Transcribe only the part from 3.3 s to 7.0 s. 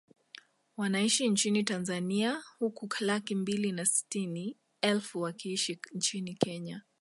mbili na sitini elfu wakiishi nchini Kenya